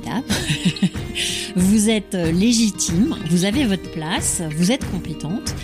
[0.00, 0.26] formidable.
[1.56, 5.54] vous êtes légitime, vous avez votre place, vous êtes compétente.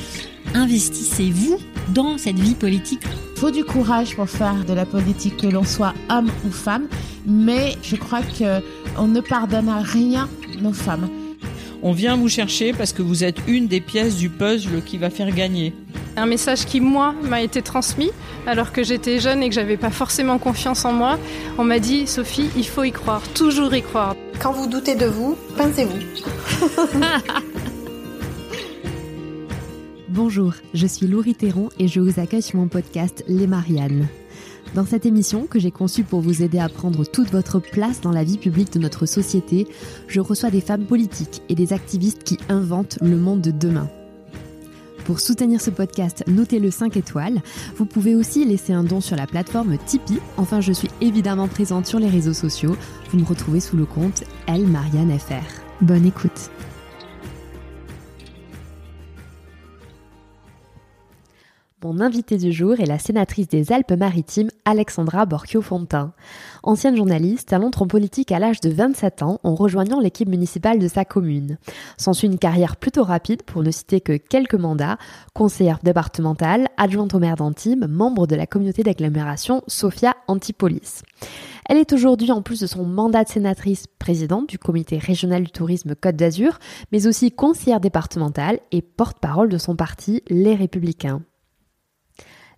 [0.55, 1.59] Investissez-vous
[1.93, 3.03] dans cette vie politique.
[3.35, 6.89] Il faut du courage pour faire de la politique, que l'on soit homme ou femme,
[7.27, 10.29] mais je crois qu'on ne pardonne à rien
[10.61, 11.09] nos femmes.
[11.83, 15.11] On vient vous chercher parce que vous êtes une des pièces du puzzle qui va
[15.11, 15.75] faire gagner.
[16.19, 18.11] Un message qui, moi, m'a été transmis
[18.47, 21.19] alors que j'étais jeune et que j'avais pas forcément confiance en moi.
[21.59, 24.17] On m'a dit, Sophie, il faut y croire, toujours y croire.
[24.41, 25.99] Quand vous doutez de vous, pincez-vous.
[30.09, 34.09] Bonjour, je suis Laurie Théron et je vous accueille sur mon podcast Les Mariannes.
[34.75, 38.13] Dans cette émission, que j'ai conçue pour vous aider à prendre toute votre place dans
[38.13, 39.67] la vie publique de notre société,
[40.09, 43.91] je reçois des femmes politiques et des activistes qui inventent le monde de demain.
[45.07, 47.41] Pour soutenir ce podcast, notez-le 5 étoiles.
[47.77, 50.19] Vous pouvez aussi laisser un don sur la plateforme Tipeee.
[50.37, 52.77] Enfin, je suis évidemment présente sur les réseaux sociaux.
[53.13, 55.63] Vous me retrouvez sous le compte Elle Marianne FR.
[55.81, 56.51] Bonne écoute.
[61.85, 66.15] Mon invitée du jour est la sénatrice des Alpes-Maritimes, Alexandra Borchio-Fontin.
[66.63, 70.79] Ancienne journaliste, elle entre en politique à l'âge de 27 ans en rejoignant l'équipe municipale
[70.79, 71.59] de sa commune.
[71.99, 74.97] S'ensuit une carrière plutôt rapide, pour ne citer que quelques mandats,
[75.35, 81.03] conseillère départementale, adjointe au maire d'Antibes, membre de la communauté d'agglomération Sophia Antipolis.
[81.69, 85.51] Elle est aujourd'hui, en plus de son mandat de sénatrice, présidente du comité régional du
[85.51, 86.59] tourisme Côte d'Azur,
[86.91, 91.21] mais aussi conseillère départementale et porte-parole de son parti, Les Républicains.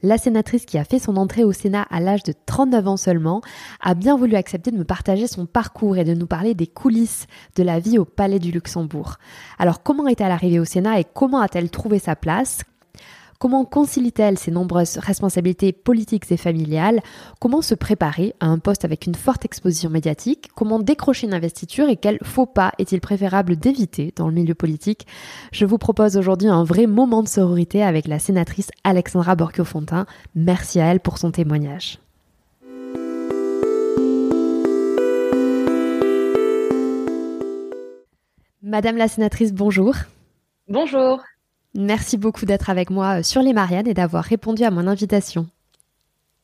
[0.00, 3.40] La sénatrice qui a fait son entrée au Sénat à l'âge de 39 ans seulement
[3.80, 7.26] a bien voulu accepter de me partager son parcours et de nous parler des coulisses
[7.56, 9.16] de la vie au Palais du Luxembourg.
[9.58, 12.60] Alors comment est-elle arrivée au Sénat et comment a-t-elle trouvé sa place?
[13.40, 17.00] Comment concilie-t-elle ses nombreuses responsabilités politiques et familiales?
[17.38, 20.48] Comment se préparer à un poste avec une forte exposition médiatique?
[20.56, 25.06] Comment décrocher une investiture et quels faux pas est-il préférable d'éviter dans le milieu politique?
[25.52, 30.06] Je vous propose aujourd'hui un vrai moment de sororité avec la sénatrice Alexandra Borchio-Fontin.
[30.34, 32.00] Merci à elle pour son témoignage.
[38.62, 39.94] Madame la sénatrice, bonjour.
[40.68, 41.20] Bonjour.
[41.78, 45.46] Merci beaucoup d'être avec moi euh, sur les Mariannes et d'avoir répondu à mon invitation.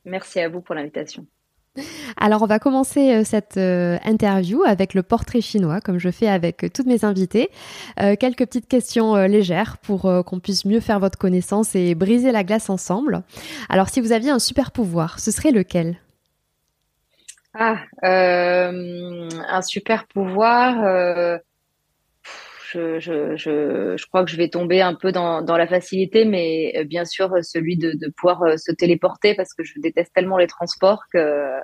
[0.05, 1.25] Merci à vous pour l'invitation.
[2.15, 6.29] Alors on va commencer euh, cette euh, interview avec le portrait chinois, comme je fais
[6.29, 7.49] avec toutes mes invités.
[7.97, 12.69] quelques petites questions légères pour qu'on puisse mieux faire votre connaissance et briser la glace
[12.69, 13.23] ensemble.
[13.67, 15.97] Alors si vous aviez un super pouvoir, ce serait lequel?
[17.53, 21.39] Ah, un super pouvoir
[22.75, 27.05] je, je, crois que je vais tomber un peu dans, la facilité, mais euh, bien
[27.05, 31.59] sûr celui de, pouvoir euh, se téléporter parce que je déteste tellement les transports que.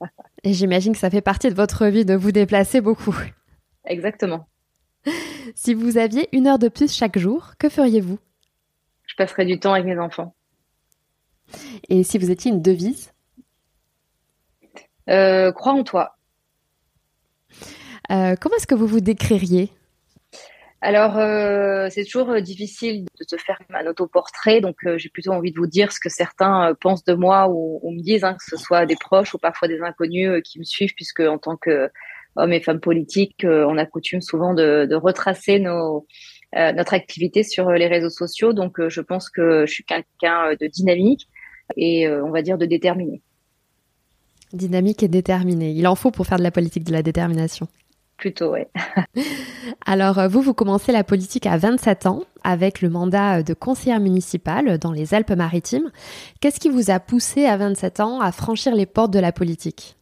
[0.44, 3.16] Et j'imagine que ça fait partie de votre vie de vous déplacer beaucoup.
[3.84, 4.48] Exactement.
[5.54, 8.18] Si vous aviez une heure de plus chaque jour, que feriez-vous?
[9.04, 10.34] Je passerais du temps avec mes enfants.
[11.90, 13.12] Et si vous étiez une devise?
[15.10, 16.16] Euh, Crois en toi.
[18.08, 19.70] comment est-ce que vous vous décririez?
[20.84, 25.30] Alors, euh, c'est toujours euh, difficile de se faire un autoportrait, donc euh, j'ai plutôt
[25.30, 28.44] envie de vous dire ce que certains pensent de moi ou, me disent, hein, que
[28.44, 31.88] ce soit des proches ou parfois des inconnus qui me suivent, puisque en tant que
[32.36, 38.10] hommes et femmes politiques, on a coutume souvent de, retracer notre activité sur les réseaux
[38.10, 38.52] sociaux.
[38.52, 41.28] Donc, je pense que je suis quelqu'un de dynamique
[41.78, 43.22] et on va dire de déterminé.
[44.52, 45.70] Dynamique et déterminé.
[45.70, 47.68] Il en faut pour faire de la politique de la détermination.
[48.16, 48.60] Plutôt, oui.
[49.86, 54.00] Alors, euh, vous, vous commencez la politique à 27 ans avec le mandat de conseillère
[54.00, 55.90] municipale dans les Alpes-Maritimes.
[56.40, 59.96] Qu'est-ce qui vous a poussé à 27 ans à franchir les portes de la politique?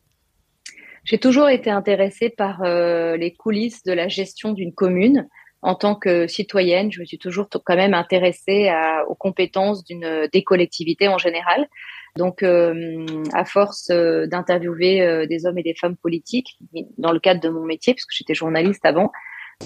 [1.05, 5.27] J'ai toujours été intéressée par euh, les coulisses de la gestion d'une commune.
[5.63, 8.71] En tant que citoyenne, je me suis toujours quand même intéressée
[9.09, 11.69] aux compétences d'une des collectivités en général.
[12.17, 16.59] Donc, euh, à force euh, d'interviewer euh, des hommes et des femmes politiques,
[16.99, 19.11] dans le cadre de mon métier, puisque j'étais journaliste avant,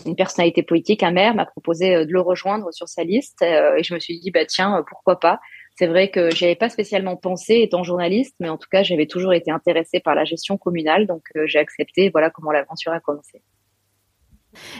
[0.04, 3.94] une personnalité politique, un maire, m'a proposé de le rejoindre sur sa liste, et je
[3.94, 5.40] me suis dit, bah tiens, pourquoi pas
[5.78, 9.32] C'est vrai que j'avais pas spécialement pensé étant journaliste, mais en tout cas, j'avais toujours
[9.32, 12.10] été intéressée par la gestion communale, donc j'ai accepté.
[12.10, 13.42] Voilà comment l'aventure a commencé.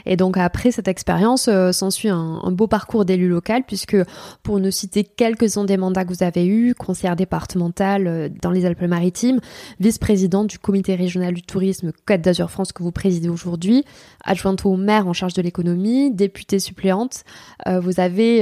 [0.04, 3.96] Et donc après cette expérience, euh, s'ensuit un, beau parcours d'élu local, puisque
[4.42, 8.64] pour ne citer quelques-uns des mandats que vous avez eus, conseillère départementale euh, dans les
[8.64, 9.40] Alpes-Maritimes,
[9.80, 13.84] vice-présidente du comité régional du tourisme Côte d'Azur France que vous présidez aujourd'hui,
[14.24, 17.24] adjointe au maire en charge de l'économie, députée suppléante,
[17.66, 18.36] euh, vous avez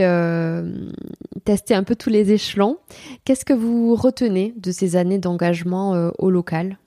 [1.44, 2.78] testé un peu tous les échelons.
[3.24, 6.78] Qu'est-ce que vous retenez de ces années d'engagement au local?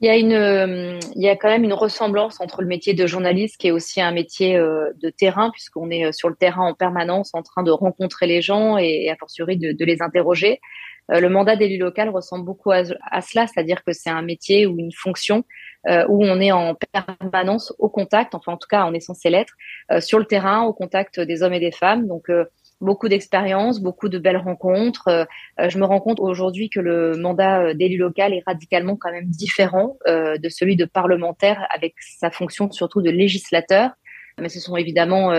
[0.00, 2.94] Il y a une, euh, il y a quand même une ressemblance entre le métier
[2.94, 6.36] de journaliste, qui est aussi un métier euh, de terrain, puisqu'on est euh, sur le
[6.36, 10.60] terrain en permanence, en train de rencontrer les gens et, a fortiori de, les interroger.
[11.08, 14.92] le mandat d'élu local ressemble beaucoup à, cela, c'est-à-dire que c'est un métier ou une
[14.92, 15.44] fonction
[15.86, 19.54] où on est en permanence au contact, enfin en tout cas on est censé l'être,
[20.00, 22.06] sur le terrain, au contact des hommes et des femmes.
[22.06, 22.30] Donc
[22.80, 25.08] beaucoup d'expérience, beaucoup de belles rencontres.
[25.08, 25.24] Euh,
[25.60, 29.10] euh, je me rends compte aujourd'hui que le mandat euh, d'élu local est radicalement quand
[29.10, 33.90] même différent de celui de parlementaire avec sa fonction surtout de législateur.
[34.40, 35.32] Mais ce sont évidemment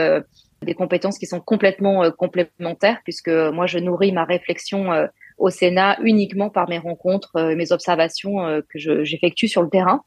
[0.61, 4.89] des compétences qui sont complètement complémentaires puisque moi je nourris ma réflexion
[5.37, 10.03] au Sénat uniquement par mes rencontres, mes observations que j'effectue sur le terrain.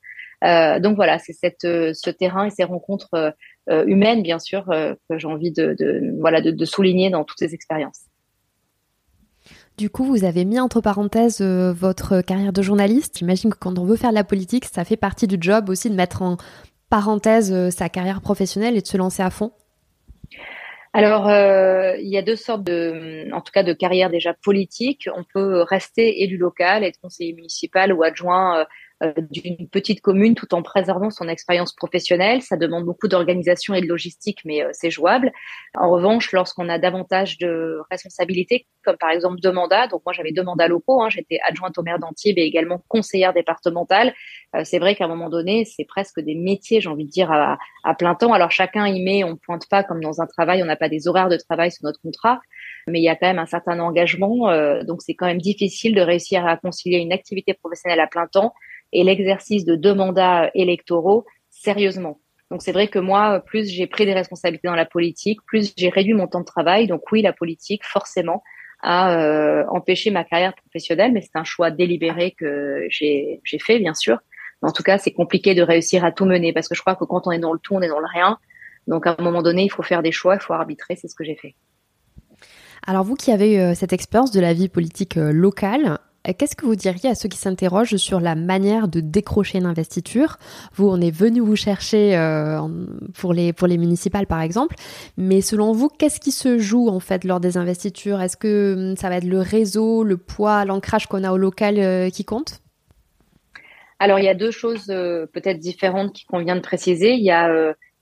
[0.81, 3.31] donc voilà, c'est cette ce terrain et ces rencontres euh,
[3.69, 5.77] humaine, bien sûr, euh, que j'ai envie de,
[6.21, 8.01] voilà, de, souligner dans toutes ces expériences.
[9.79, 13.19] Du coup, vous avez mis entre parenthèses euh, votre carrière de journaliste.
[13.19, 15.91] J'imagine que quand on veut faire de la politique, ça fait partie du job aussi
[15.91, 16.37] de mettre en
[16.91, 19.53] parenthèse sa carrière professionnelle et de se lancer à fond.
[20.93, 21.31] Alors,
[22.03, 25.09] il y a deux sortes de, en tout cas, de carrière déjà politique.
[25.17, 28.65] On peut rester élu local, être conseiller municipal ou adjoint euh,
[29.31, 32.43] d'une petite commune tout en préservant son expérience professionnelle.
[32.43, 35.33] Ça demande beaucoup d'organisation et de logistique, mais euh, c'est jouable.
[35.75, 40.33] En revanche, lorsqu'on a davantage de responsabilités, comme par exemple deux mandats, donc moi j'avais
[40.33, 44.15] deux mandats locaux, hein, j'étais adjointe au maire d'Antibes et également conseillère départementale.
[44.55, 47.33] Euh, c'est vrai qu'à un moment donné, c'est presque des métiers, j'ai envie de dire,
[47.33, 48.33] à, à, plein temps.
[48.33, 51.09] Alors chacun y met, on pointe pas comme dans un travail, on n'a pas des
[51.09, 52.41] horaires de travail sur notre contrat,
[52.87, 54.53] mais il y a quand même un certain engagement.
[54.85, 58.53] donc c'est quand même difficile de réussir à concilier une activité professionnelle à plein temps
[58.93, 62.19] et l'exercice de deux mandats électoraux sérieusement.
[62.51, 65.89] Donc c'est vrai que moi, plus j'ai pris des responsabilités dans la politique, plus j'ai
[65.89, 66.87] réduit mon temps de travail.
[66.87, 68.43] Donc oui, la politique, forcément,
[68.83, 73.95] a euh, empêché ma carrière professionnelle, mais c'est un choix délibéré que j'ai fait, bien
[73.95, 74.19] sûr.
[74.61, 76.95] Mais en tout cas, c'est compliqué de réussir à tout mener parce que je crois
[76.95, 78.39] que quand on est dans le tout, on est dans le rien.
[78.87, 81.15] Donc à un moment donné, il faut faire des choix, il faut arbitrer, c'est ce
[81.15, 81.55] que j'ai fait.
[82.87, 86.65] Alors vous qui avez euh, cette expérience de la vie politique euh, locale, qu'est-ce que
[86.65, 90.39] vous diriez à ceux qui s'interrogent sur la manière de décrocher une investiture?
[90.75, 92.61] Vous, on est venu vous chercher euh,
[93.15, 94.77] pour, les, pour les municipales, par exemple.
[95.17, 98.21] Mais selon vous, qu'est-ce qui se joue en fait lors des investitures?
[98.21, 101.79] Est-ce que hum, ça va être le réseau, le poids, l'ancrage qu'on a au local
[101.79, 102.61] euh, qui compte?
[103.99, 107.13] Alors, il y a deux choses peut-être différentes qui convient de préciser.
[107.13, 107.49] Il y a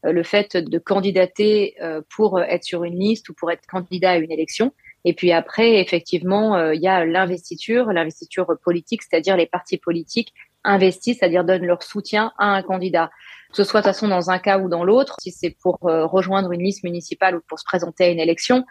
[0.02, 1.74] le fait de candidater
[2.08, 4.72] pour être sur une liste ou pour être candidat à une élection.
[5.04, 10.34] Et puis après, effectivement, euh, il y a l'investiture, l'investiture politique, c'est-à-dire les partis politiques
[10.62, 13.10] investissent, c'est-à-dire donnent leur soutien à un candidat.
[13.50, 15.78] Que ce soit de toute façon dans un cas ou dans l'autre, si c'est pour
[15.88, 18.64] euh, rejoindre une liste municipale ou pour se présenter à une élection,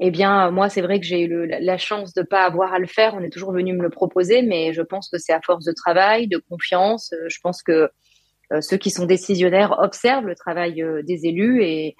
[0.00, 2.86] eh bien, moi, c'est vrai que j'ai eu la chance de pas avoir à le
[2.86, 3.14] faire.
[3.14, 5.72] On est toujours venu me le proposer, mais je pense que c'est à force de
[5.72, 7.12] travail, de confiance.
[7.12, 7.90] Euh, je pense que
[8.60, 11.96] ceux qui sont décisionnaires observent le travail des élus et,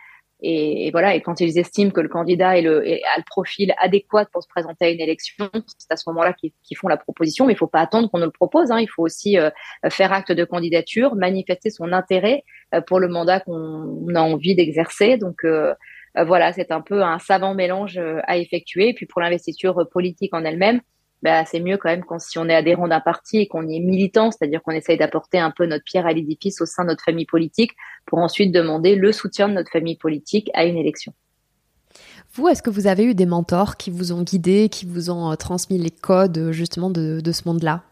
[0.46, 4.26] et, voilà, et quand ils estiment que le candidat est le, a le profil adéquat
[4.26, 5.48] pour se présenter à une élection,
[5.78, 7.46] c'est à ce moment-là qu'ils font la proposition.
[7.46, 8.70] Mais il ne faut pas attendre qu'on ne le propose.
[8.70, 8.80] Hein.
[8.80, 9.50] Il faut aussi euh,
[9.90, 12.42] faire acte de candidature, manifester son intérêt
[12.74, 15.16] euh, pour le mandat qu'on a envie d'exercer.
[15.16, 15.74] Donc euh,
[16.26, 18.90] voilà, c'est un peu un savant mélange à effectuer.
[18.90, 20.80] Et puis pour l'investiture politique en elle-même,
[21.24, 23.78] bah, c'est mieux quand même quand si on est adhérent d'un parti et qu'on y
[23.78, 26.88] est militant, c'est-à-dire qu'on essaye d'apporter un peu notre pierre à l'édifice au sein de
[26.88, 27.72] notre famille politique
[28.04, 31.14] pour ensuite demander le soutien de notre famille politique à une élection.
[32.34, 35.32] Vous, est-ce que vous avez eu des mentors qui vous ont guidé, qui vous ont
[35.32, 37.84] euh, transmis les codes justement de, de ce monde-là?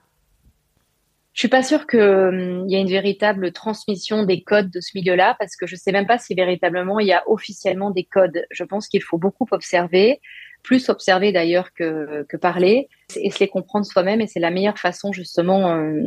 [1.33, 4.91] Je suis pas sûre qu'il hum, y a une véritable transmission des codes de ce
[4.95, 8.45] milieu-là parce que je sais même pas si véritablement il y a officiellement des codes.
[8.51, 10.21] Je pense qu'il faut beaucoup observer,
[10.63, 14.79] plus observer d'ailleurs que, que parler et se les comprendre soi-même et c'est la meilleure
[14.79, 16.01] façon justement euh,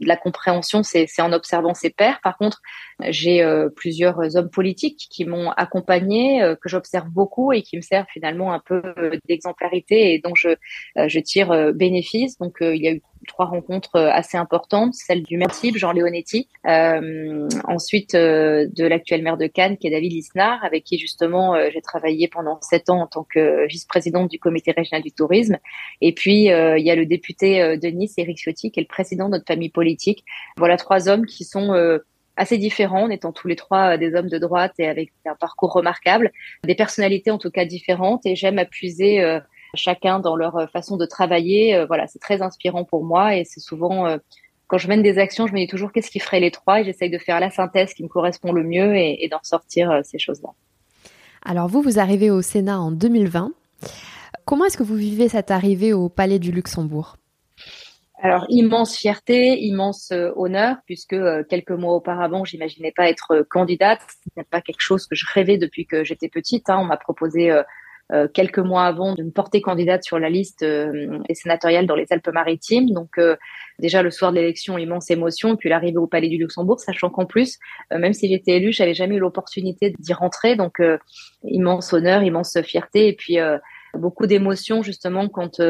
[0.00, 2.20] la compréhension c'est en observant ses pairs.
[2.22, 2.60] Par contre
[3.00, 7.82] j'ai euh, plusieurs hommes politiques qui m'ont accompagné euh, que j'observe beaucoup et qui me
[7.82, 8.82] servent finalement un peu
[9.28, 10.50] d'exemplarité et dont je
[10.96, 12.38] je tire bénéfice.
[12.38, 16.48] Donc il y a eu trois rencontres assez importantes, celle du maire Tib, Jean Leonetti,
[16.66, 21.54] euh, ensuite euh, de l'actuel maire de Cannes, qui est David Lisnard, avec qui justement
[21.54, 25.58] euh, j'ai travaillé pendant sept ans en tant que vice-présidente du comité régional du tourisme.
[26.00, 29.26] Et puis il y a le député de Nice, Éric Ciotti, qui est le président
[29.26, 30.24] de notre famille politique.
[30.56, 32.00] Voilà trois hommes qui sont
[32.36, 35.72] assez différents, en étant tous les trois des hommes de droite et avec un parcours
[35.72, 36.32] remarquable,
[36.64, 38.24] des personnalités en tout cas différentes.
[38.26, 39.40] Et j'aime appuyer
[39.74, 41.74] chacun dans leur euh, façon de travailler.
[41.74, 44.18] Euh, voilà, c'est très inspirant pour moi et c'est souvent euh,
[44.68, 46.84] quand je mène des actions, je me dis toujours qu'est-ce qui ferait les trois et
[46.84, 50.48] j'essaye de faire la synthèse qui me correspond le mieux et, d'en sortir ces choses-là.
[51.44, 53.52] Alors vous, vous arrivez au Sénat en 2020.
[54.46, 57.16] Comment est-ce que vous vivez cette arrivée au Palais du Luxembourg?
[58.24, 63.42] Alors, immense fierté, immense euh, honneur, puisque euh, quelques mois auparavant, j'imaginais pas être euh,
[63.42, 64.00] candidate.
[64.08, 66.70] Ce n'est pas quelque chose que je rêvais depuis que j'étais petite.
[66.70, 66.78] Hein.
[66.80, 67.50] On m'a proposé
[68.34, 70.66] quelques mois avant de me porter candidate sur la liste
[71.32, 72.90] sénatoriale dans les Alpes-Maritimes.
[72.90, 73.18] Donc,
[73.78, 75.56] déjà le soir de l'élection, immense émotion.
[75.56, 77.58] Puis l'arrivée au Palais du Luxembourg, sachant qu'en plus,
[77.90, 80.56] même si j'étais élue, j'avais jamais eu l'opportunité d'y rentrer.
[80.56, 80.82] Donc,
[81.44, 83.38] immense honneur, immense fierté, et puis
[83.94, 85.60] beaucoup d'émotions justement quand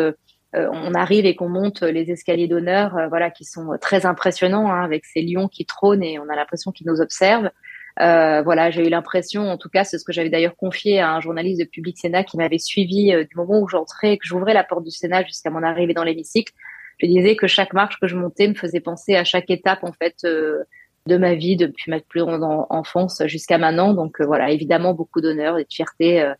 [0.54, 4.70] euh, on arrive et qu'on monte les escaliers d'honneur, euh, voilà, qui sont très impressionnants,
[4.70, 7.50] hein, avec ces lions qui trônent et on a l'impression qu'ils nous observent.
[8.00, 11.12] Euh, voilà, j'ai eu l'impression, en tout cas, c'est ce que j'avais d'ailleurs confié à
[11.12, 14.64] un journaliste de Public Sénat qui m'avait suivi du moment où j'entrais, que j'ouvrais la
[14.64, 16.52] porte du Sénat jusqu'à mon arrivée dans l'hémicycle.
[16.98, 19.92] Je disais que chaque marche que je montais me faisait penser à chaque étape, en
[19.92, 23.92] fait, de ma vie depuis ma plus grande enfance jusqu'à maintenant.
[23.92, 26.32] Donc voilà, évidemment, beaucoup d'honneur et de fierté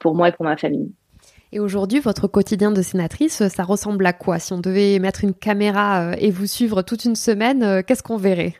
[0.00, 0.90] pour moi et pour ma famille.
[1.50, 4.38] Et aujourd'hui, votre quotidien de sénatrice, ça ressemble à quoi?
[4.38, 8.02] Si on devait mettre une caméra euh, et vous suivre toute une semaine, euh, qu'est-ce
[8.02, 8.54] qu'on verrait?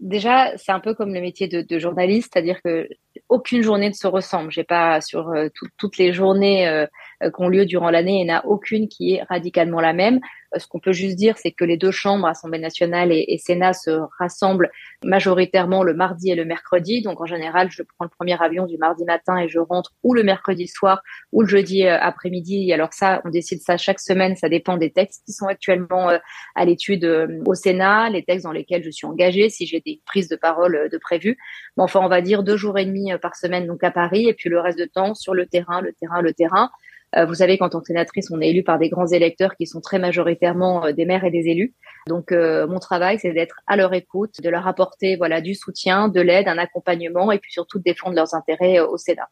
[0.00, 2.88] Déjà, c'est un peu comme le métier de, journaliste, c'est-à-dire que
[3.28, 4.50] aucune journée ne se ressemble.
[4.50, 6.86] J'ai pas sur euh, toutes les journées
[7.22, 10.20] qui ont lieu durant l'année, il n'y en a aucune qui est radicalement la même.
[10.54, 13.72] Euh, ce qu'on peut juste dire, c'est que les deux chambres, Assemblée nationale et, Sénat,
[13.72, 14.70] se rassemblent
[15.04, 17.02] majoritairement le mardi et le mercredi.
[17.02, 20.14] Donc en général, je prends le premier avion du mardi matin et je rentre ou
[20.14, 22.72] le mercredi soir ou le jeudi euh, après-midi.
[22.72, 24.36] Alors ça, on décide ça chaque semaine.
[24.36, 26.18] Ça dépend des textes qui sont actuellement euh,
[26.54, 27.04] à l'étude
[27.46, 30.88] au Sénat, les textes dans lesquels je suis engagée, si j'ai des prises de parole
[30.90, 31.36] de prévues.
[31.76, 34.34] Mais enfin, on va dire deux jours et demi par semaine donc à Paris et
[34.34, 36.70] puis le reste de temps sur le terrain, le terrain, le terrain.
[37.16, 39.66] Euh, vous savez qu'en tant que sénatrice, on est élu par des grands électeurs qui
[39.66, 41.74] sont très majoritairement euh, des maires et des élus.
[42.06, 46.08] Donc euh, mon travail, c'est d'être à leur écoute, de leur apporter voilà du soutien,
[46.08, 49.28] de l'aide, un accompagnement et puis surtout de défendre leurs intérêts au Sénat.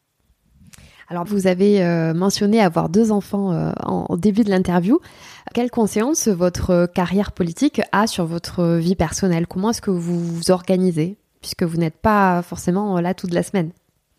[1.07, 1.83] Alors vous avez
[2.13, 4.99] mentionné avoir deux enfants en, début de l'interview.
[5.55, 9.47] Quelle conscience votre carrière politique a sur votre vie personnelle?
[9.47, 13.71] Comment est-ce que vous vous organisez puisque vous n'êtes pas forcément là toute la semaine?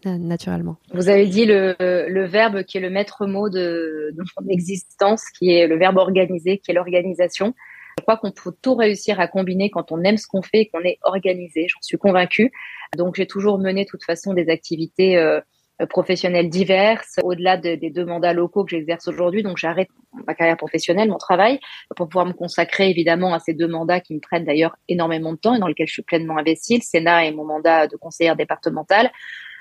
[0.06, 0.76] Naturellement.
[0.92, 5.24] Vous avez dit le, le, verbe qui est le maître mot de, de, mon existence,
[5.38, 7.54] qui est le verbe organisé, qui est l'organisation.
[7.98, 10.68] Je crois qu'on peut tout réussir à combiner quand on aime ce qu'on fait et
[10.68, 11.66] qu'on est organisé.
[11.68, 12.50] J'en suis convaincue.
[12.96, 15.40] Donc j'ai toujours mené de toute façon des activités euh,
[15.88, 19.42] professionnelles diverses, au-delà des deux mandats locaux que j'exerce aujourd'hui.
[19.42, 19.88] Donc j'arrête
[20.26, 21.60] ma carrière professionnelle, mon travail,
[21.96, 25.38] pour pouvoir me consacrer évidemment à ces deux mandats qui me prennent d'ailleurs énormément de
[25.38, 28.36] temps et dans lesquels je suis pleinement investie, le Sénat et mon mandat de conseillère
[28.36, 29.10] départementale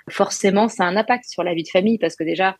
[0.09, 2.55] forcément, ça a un impact sur la vie de famille parce que déjà,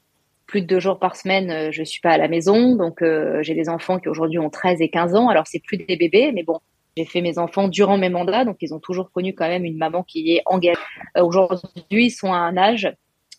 [0.50, 2.76] plus de deux jours par semaine, euh, je suis pas à la maison.
[2.76, 5.30] Donc, euh, j'ai des enfants qui aujourd'hui ont 13 et 15 ans.
[5.30, 6.60] Alors, c'est plus des bébés, mais bon,
[6.98, 8.46] j'ai fait mes enfants durant mes mandats.
[8.46, 10.80] Donc, ils ont toujours connu quand même une maman qui est engagée.
[11.18, 12.92] Euh, aujourd'hui, ils sont à un âge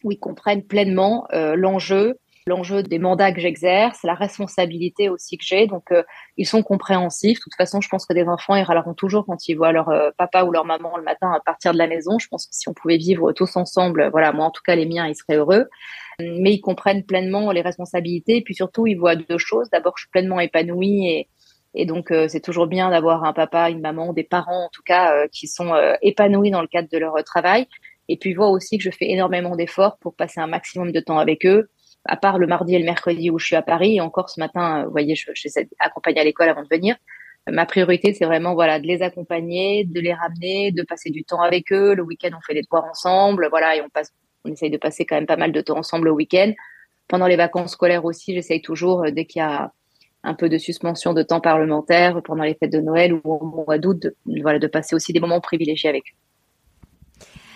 [0.05, 2.17] où ils comprennent pleinement l'enjeu,
[2.47, 5.67] l'enjeu des mandats que j'exerce, la responsabilité aussi que j'ai.
[5.67, 6.03] Donc, euh,
[6.37, 7.39] ils sont compréhensifs.
[7.39, 9.89] De toute façon, je pense que des enfants, ils râleront toujours quand ils voient leur
[9.91, 12.19] euh, papa ou leur maman le matin partir de la maison.
[12.19, 14.87] Je pense que si on pouvait vivre tous ensemble, voilà, moi en tout cas, les
[14.87, 15.69] miens, ils seraient heureux.
[16.19, 18.39] Mais ils comprennent pleinement les responsabilités.
[18.39, 19.69] Et puis surtout, ils voient deux choses.
[19.71, 21.27] D'abord, je suis pleinement épanouie
[21.73, 24.83] et, donc, euh, c'est toujours bien d'avoir un papa, une maman, des parents, en tout
[24.85, 27.69] cas, qui sont épanouis dans le cadre de leur travail.
[28.09, 31.21] Et puis, voient aussi que je fais énormément d'efforts pour passer un maximum de temps
[31.21, 31.71] avec eux,
[32.11, 34.41] à part le mardi et le mercredi où je suis à Paris, et encore ce
[34.41, 36.97] matin, vous voyez, je, j'essaie d'accompagner à l'école avant de venir.
[37.49, 41.41] Ma priorité, c'est vraiment voilà de les accompagner, de les ramener, de passer du temps
[41.41, 41.95] avec eux.
[41.95, 44.13] Le week-end, on fait les devoirs ensemble, voilà, et on passe,
[44.45, 46.53] on essaye de passer quand même pas mal de temps ensemble le week-end.
[47.07, 49.73] Pendant les vacances scolaires aussi, j'essaye toujours, euh, dès qu'il y a
[50.25, 53.79] un peu de suspension de temps parlementaire, pendant les fêtes de Noël ou au mois
[53.79, 54.09] d'août,
[54.43, 56.30] voilà, de passer aussi des moments privilégiés avec eux.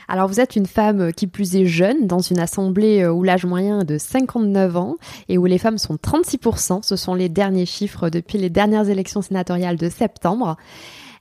[0.08, 3.46] Alors vous êtes une femme qui plus est jeune dans une assemblée euh, où l'âge
[3.46, 4.96] moyen est de 59 ans
[5.28, 6.82] et où les femmes sont 36%.
[6.82, 10.56] Ce sont les derniers chiffres depuis les dernières élections sénatoriales de septembre.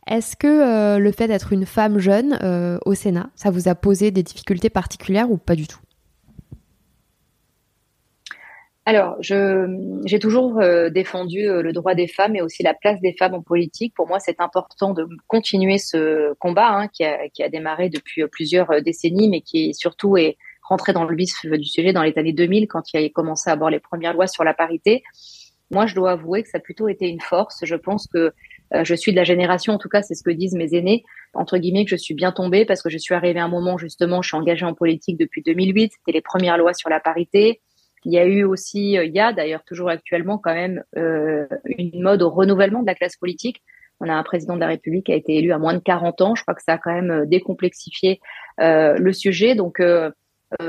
[0.08, 3.76] Est-ce que euh, le fait d'être une femme jeune euh, au Sénat, ça vous a
[3.76, 5.80] posé des difficultés particulières ou pas du tout?
[8.86, 13.16] Alors, j'ai toujours euh, défendu euh, le droit des femmes et aussi la place des
[13.18, 13.94] femmes en politique.
[13.96, 18.24] Pour moi, c'est important de continuer ce combat hein, qui, a, qui, a, démarré depuis
[18.24, 22.18] euh, plusieurs décennies, mais qui surtout est rentré dans le vif du sujet dans les
[22.18, 25.02] années 2000 quand il a commencé à avoir les premières lois sur la parité.
[25.72, 27.60] Moi, je dois avouer que ça a plutôt été une force.
[27.64, 28.34] Je pense que
[28.72, 31.58] je suis de la génération, en tout cas, c'est ce que disent mes aînés, entre
[31.58, 34.22] guillemets, que je suis bien tombée parce que je suis arrivée à un moment, justement,
[34.22, 35.94] je suis engagée en politique depuis 2008.
[35.94, 37.62] C'était les premières lois sur la parité.
[38.06, 41.48] Il y a eu aussi, euh, il y a d'ailleurs toujours actuellement quand même euh,
[41.66, 43.62] une mode au renouvellement de la classe politique.
[44.04, 46.22] On a un président de la République qui a été élu à moins de 40
[46.22, 46.36] ans.
[46.36, 48.20] Je crois que ça a quand même euh, décomplexifié
[48.60, 49.56] euh, le sujet.
[49.56, 50.12] Donc, euh,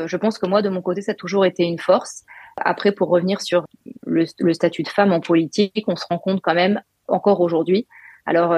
[0.07, 2.25] je pense que moi, de mon côté, ça a toujours été une force.
[2.57, 3.67] Après, pour revenir sur
[4.07, 4.25] le,
[4.55, 7.87] statut de femme en politique, on se rend compte quand même encore aujourd'hui.
[8.25, 8.53] Alors,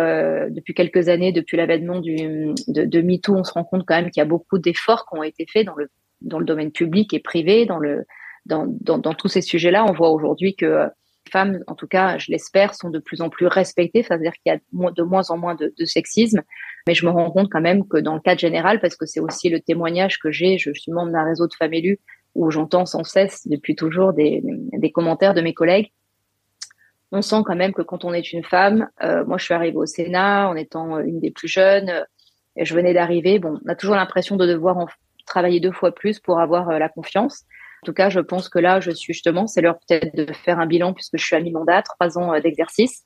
[0.49, 4.21] depuis quelques années, depuis l'avènement de, de MeToo, on se rend compte quand même qu'il
[4.21, 5.89] y a beaucoup d'efforts qui ont été faits dans le,
[6.21, 8.05] dans le domaine public et privé, dans, le,
[8.47, 9.85] dans, dans, dans tous ces sujets-là.
[9.85, 10.89] On voit aujourd'hui que
[11.31, 14.03] femmes, en tout cas, je l'espère, sont de plus en plus respectées.
[14.03, 16.43] C'est-à-dire qu'il y a de moins en moins de, de, sexisme.
[16.87, 19.21] Mais je me rends compte quand même que dans le cadre général, parce que c'est
[19.21, 22.01] aussi le témoignage que j'ai, je suis membre d'un réseau de femmes élues
[22.35, 25.91] où j'entends sans cesse depuis toujours des, des, commentaires de mes collègues.
[27.11, 29.77] On sent quand même que quand on est une femme, euh, moi je suis arrivée
[29.77, 32.05] au Sénat en étant une des plus jeunes,
[32.57, 33.39] et je venais d'arriver.
[33.39, 34.87] Bon, on a toujours l'impression de devoir en
[35.27, 37.45] travailler deux fois plus pour avoir euh, la confiance.
[37.83, 40.59] En tout cas, je pense que là, je suis justement, c'est l'heure peut-être de faire
[40.59, 43.05] un bilan puisque je suis à mi-mandat, trois ans euh, d'exercice.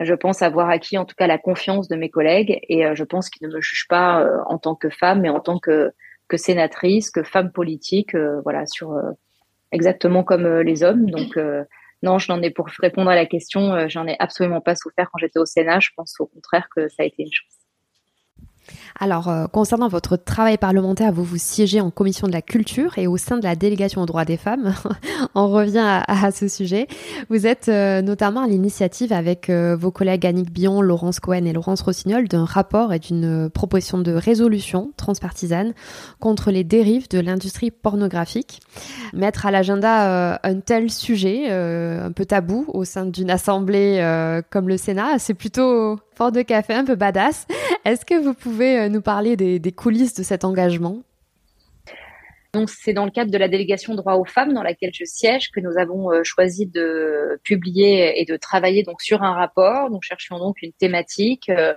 [0.00, 3.04] Je pense avoir acquis en tout cas la confiance de mes collègues et euh, je
[3.04, 5.92] pense qu'ils ne me jugent pas euh, en tant que femme, mais en tant que,
[6.28, 8.94] que sénatrice, que femme politique, voilà, sur
[9.72, 11.08] exactement comme les hommes.
[11.08, 11.38] Donc
[12.02, 15.18] non, je n'en ai pour répondre à la question, j'en ai absolument pas souffert quand
[15.18, 15.78] j'étais au Sénat.
[15.78, 17.65] Je pense au contraire que ça a été une chance.
[18.98, 23.06] Alors, euh, concernant votre travail parlementaire, vous vous siégez en commission de la culture et
[23.06, 24.74] au sein de la délégation aux droits des femmes.
[25.34, 26.86] On revient à, ce sujet.
[27.28, 31.52] Vous êtes euh, notamment à l'initiative avec euh, vos collègues Annick Bion, Laurence Cohen et
[31.52, 35.74] Laurence Rossignol d'un rapport et d'une proposition de résolution transpartisane
[36.18, 38.60] contre les dérives de l'industrie pornographique.
[39.12, 44.00] Mettre à l'agenda un tel sujet, un peu tabou au sein d'une assemblée
[44.50, 47.46] comme le Sénat, c'est plutôt fort de café, un peu badass.
[47.84, 51.02] Est-ce que vous pouvez euh, nous parler des, coulisses de cet engagement?
[52.54, 55.50] Donc, c'est dans le cadre de la délégation droit aux femmes dans laquelle je siège
[55.50, 59.90] que nous avons euh, choisi de publier et de travailler donc sur un rapport.
[59.90, 61.50] Nous cherchions donc une thématique.
[61.50, 61.74] Euh,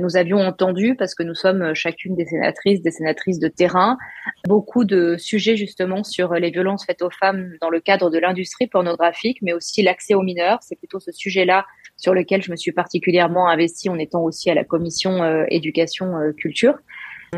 [0.00, 3.98] nous avions entendu, parce que nous sommes chacune des sénatrices, des sénatrices de terrain,
[4.46, 8.66] beaucoup de sujets justement sur les violences faites aux femmes dans le cadre de l'industrie
[8.66, 10.58] pornographique, mais aussi l'accès aux mineurs.
[10.62, 11.66] C'est plutôt ce sujet-là
[12.00, 16.16] sur lequel je me suis particulièrement investie en étant aussi à la commission euh, éducation
[16.16, 16.74] euh, culture.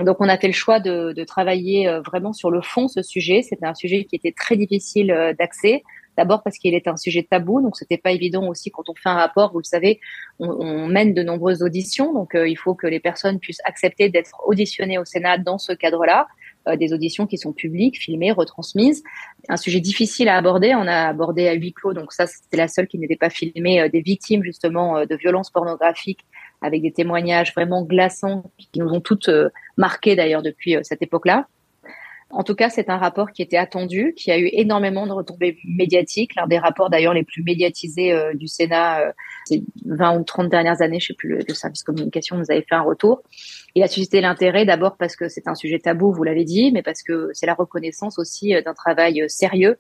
[0.06, 3.02] Donc on a fait le choix de, de travailler euh, vraiment sur le fond ce
[3.02, 3.42] sujet.
[3.42, 5.82] C'était un sujet qui était très difficile d'accès.
[6.16, 9.08] D'abord parce qu'il est un sujet tabou, donc c'était pas évident aussi quand on fait
[9.08, 9.50] un rapport.
[9.52, 9.98] Vous le savez,
[10.38, 14.42] on, on mène de nombreuses auditions, donc il faut que les personnes puissent accepter d'être
[14.46, 16.28] auditionnées au Sénat dans ce cadre-là.
[16.68, 19.02] Euh, des auditions qui sont publiques, filmées, retransmises.
[19.48, 20.76] Un sujet difficile à aborder.
[20.76, 23.80] On a abordé à huis clos, donc ça c'était la seule qui n'était pas filmée,
[23.80, 26.24] euh, des victimes justement euh, de violences pornographiques
[26.60, 29.28] avec des témoignages vraiment glaçants qui nous ont toutes
[29.76, 31.48] marquées d'ailleurs depuis cette époque-là.
[32.32, 35.58] En tout cas, c'est un rapport qui était attendu, qui a eu énormément de retombées
[35.64, 39.12] médiatiques, l'un des rapports d'ailleurs les plus médiatisés euh, du Sénat euh,
[39.44, 42.74] ces 20 ou 30 dernières années, je sais plus, le, service communication nous avait fait
[42.74, 43.22] un retour.
[43.74, 46.82] Il a suscité l'intérêt d'abord parce que c'est un sujet tabou, vous l'avez dit, mais
[46.82, 49.76] parce que c'est la reconnaissance aussi euh, d'un travail sérieux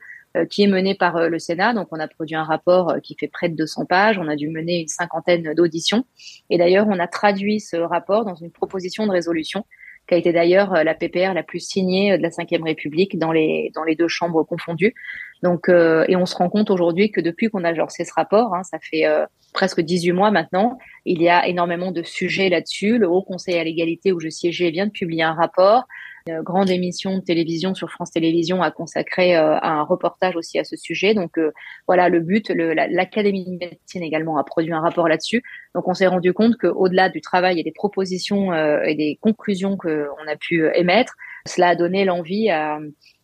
[0.48, 1.74] qui est mené par le Sénat.
[1.74, 4.16] Donc, on a produit un rapport qui fait près de 200 pages.
[4.16, 6.06] On a dû mener une cinquantaine d'auditions.
[6.48, 9.66] Et d'ailleurs, on a traduit ce rapport dans une proposition de résolution
[10.08, 13.18] qui a été d'ailleurs euh, la PPR la plus signée euh, de la Ve République
[13.18, 14.94] dans les dans les deux chambres confondues.
[15.42, 18.54] Donc euh, et on se rend compte aujourd'hui que depuis qu'on a lancé ce rapport,
[18.54, 19.04] hein, ça fait
[19.52, 22.98] presque 18 mois maintenant, il y a énormément de sujets là-dessus.
[22.98, 25.84] Le Haut Conseil à l'égalité où je siégeais vient de publier un rapport.
[26.26, 30.64] Une grande émission de télévision sur France Télévisions a consacré euh, un reportage aussi à
[30.64, 31.14] ce sujet.
[31.14, 31.50] Donc euh,
[31.88, 35.42] voilà, le but, l'Académie de médecine également a produit un rapport là-dessus.
[35.74, 39.76] Donc on s'est rendu compte qu'au-delà du travail et des propositions euh, et des conclusions
[39.76, 41.14] qu'on a pu émettre,
[41.46, 42.78] cela a donné l'envie à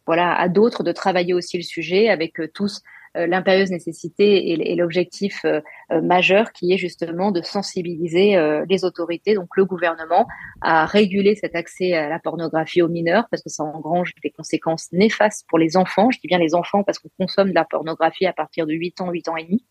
[0.06, 5.44] voilà à d'autres de travailler aussi le sujet avec tous euh, l'impérieuse nécessité et, l'objectif
[5.44, 8.37] euh, euh, majeur qui est justement de sensibiliser
[8.68, 10.26] les autorités, donc le gouvernement,
[10.61, 14.88] à réguler cet accès à la pornographie aux mineurs parce que ça engrange des conséquences
[14.92, 16.11] néfastes pour les enfants.
[16.11, 19.00] Je dis bien les enfants parce qu'on consomme de la pornographie à partir de 8
[19.00, 19.64] ans, 8 ans et demi.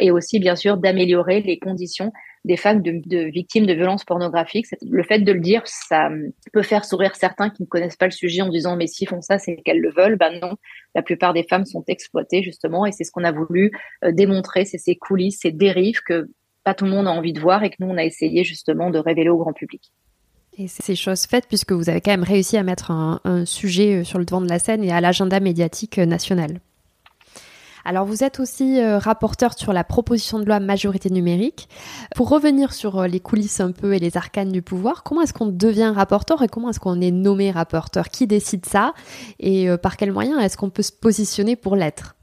[0.00, 2.12] Et aussi, bien sûr, d'améliorer les conditions
[2.44, 4.66] des femmes de, victimes de violences pornographiques.
[4.82, 6.10] Le fait de le dire, ça
[6.52, 9.22] peut faire sourire certains qui ne connaissent pas le sujet en disant mais s'ils font
[9.22, 10.16] ça, c'est qu'elles le veulent.
[10.16, 10.56] Ben non,
[10.94, 13.70] la plupart des femmes sont exploitées justement et c'est ce qu'on a voulu
[14.04, 16.28] euh, démontrer, c'est ces coulisses, ces dérives que
[16.64, 18.90] pas tout le monde a envie de voir et que nous on a essayé justement
[18.90, 19.92] de révéler au grand public.
[20.56, 24.04] Et c'est chose faite puisque vous avez quand même réussi à mettre un sujet euh,
[24.04, 26.60] sur le devant de la scène et à l'agenda médiatique euh, national.
[27.86, 31.68] Alors vous êtes aussi euh, rapporteur sur la proposition de loi majorité numérique.
[32.16, 35.34] Pour revenir sur euh, les coulisses un peu et les arcanes du pouvoir, comment est-ce
[35.34, 38.08] qu'on devient rapporteur et comment est-ce qu'on est nommé rapporteur?
[38.08, 38.94] Qui décide ça?
[39.38, 42.16] Et euh, par quels moyens est-ce qu'on peut se positionner pour l'être?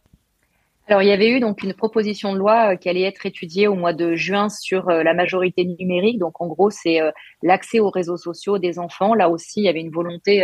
[0.88, 3.76] Alors, il y avait eu donc une proposition de loi qui allait être étudiée au
[3.76, 6.20] mois de juin sur la majorité numérique.
[6.20, 7.00] Donc, en gros, c'est
[7.42, 9.14] l'accès aux réseaux sociaux des enfants.
[9.14, 10.44] Là aussi, il y avait une volonté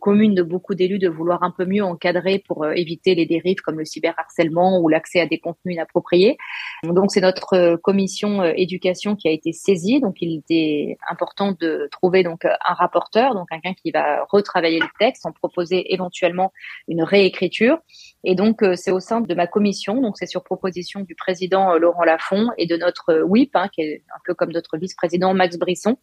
[0.00, 3.60] commune de beaucoup d'élus de vouloir un peu mieux encadrer pour euh, éviter les dérives
[3.60, 6.36] comme le cyberharcèlement ou l'accès à des contenus inappropriés.
[6.84, 10.00] Donc c'est notre euh, commission éducation qui a été saisie.
[10.00, 14.86] Donc il était important de trouver donc un rapporteur, donc quelqu'un qui va retravailler le
[14.98, 16.52] texte, en proposer éventuellement
[16.88, 17.78] une réécriture.
[18.24, 22.04] Et donc c'est au sein de ma commission, donc c'est sur proposition du président Laurent
[22.04, 25.90] Lafont et de notre WIP, hein, qui est un peu comme notre vice-président Max Brisson,
[25.90, 25.96] euh,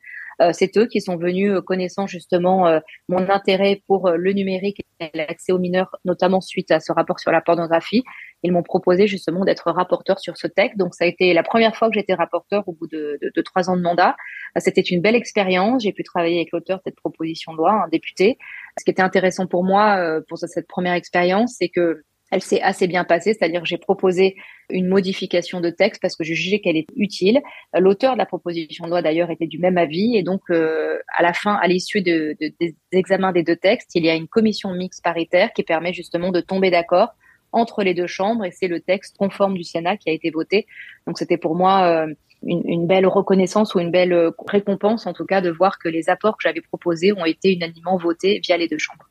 [0.54, 5.10] c'est eux qui sont venus euh, connaissant justement euh, mon intérêt pour le numérique et
[5.14, 8.04] l'accès aux mineurs, notamment suite à ce rapport sur la pornographie.
[8.44, 10.78] Ils m'ont proposé justement d'être rapporteur sur ce texte.
[10.78, 13.78] Donc ça a été la première fois que j'étais rapporteur au bout de, trois ans
[13.78, 14.16] de mandat.
[14.58, 15.84] C'était une belle expérience.
[15.84, 18.38] J'ai pu travailler avec l'auteur de cette proposition de loi, un député.
[18.78, 22.88] Ce qui était intéressant pour moi pour cette première expérience, c'est que elle s'est assez
[22.88, 24.36] bien passée, c'est-à-dire j'ai proposé
[24.70, 27.42] une modification de texte parce que je jugeais qu'elle était utile.
[27.78, 31.24] L'auteur de la proposition de loi d'ailleurs était du même avis et donc euh, à
[31.24, 34.72] la fin, à l'issue de, des examens des deux textes, il y a une commission
[34.74, 37.10] mixte paritaire qui permet justement de tomber d'accord
[37.52, 40.68] entre les deux chambres et c'est le texte conforme du Sénat qui a été voté.
[41.08, 42.14] Donc c'était pour moi euh,
[42.44, 45.90] une, une, belle reconnaissance ou une belle euh, récompense en tout cas de voir que
[45.90, 49.10] les apports que j'avais proposés ont été unanimement votés via les deux chambres.